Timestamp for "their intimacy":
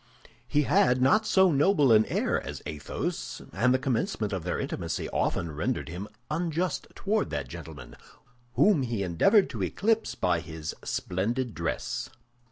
4.43-5.07